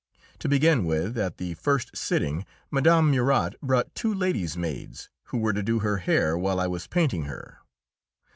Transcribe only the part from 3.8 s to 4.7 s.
two lady's